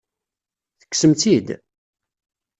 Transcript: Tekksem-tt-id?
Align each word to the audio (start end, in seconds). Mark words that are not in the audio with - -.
Tekksem-tt-id? 0.79 1.47